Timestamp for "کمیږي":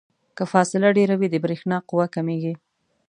2.15-2.53